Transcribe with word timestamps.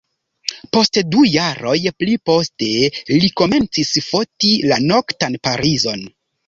Post 0.77 0.97
du 1.15 1.19
jaroj 1.33 1.75
pli 1.99 2.17
poste 2.31 2.73
li 3.21 3.33
komencis 3.43 3.95
foti 4.09 4.55
la 4.73 4.85
noktan 4.91 5.43
Parizon. 5.51 6.09